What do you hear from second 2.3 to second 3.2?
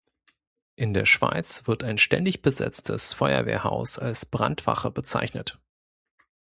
besetztes